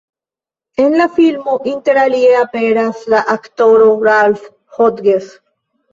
[0.83, 5.29] En la filmo interalie aperas la aktoro Ralph Hodges.